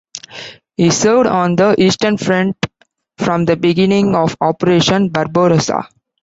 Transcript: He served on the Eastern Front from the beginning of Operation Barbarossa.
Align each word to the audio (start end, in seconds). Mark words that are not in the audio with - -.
He 0.77 0.89
served 0.89 1.27
on 1.27 1.55
the 1.57 1.75
Eastern 1.77 2.17
Front 2.17 2.57
from 3.19 3.45
the 3.45 3.55
beginning 3.55 4.15
of 4.15 4.35
Operation 4.41 5.09
Barbarossa. 5.09 5.89